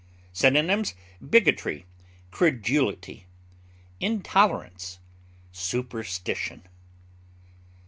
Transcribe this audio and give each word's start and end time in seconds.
Synonyms: 0.33 0.95
bigotry, 1.29 1.85
credulity, 2.31 3.27
intolerance, 3.99 4.97
superstition. 5.51 6.67